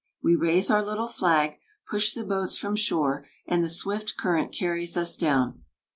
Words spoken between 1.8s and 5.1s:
push the boats from shore, and the swift current carries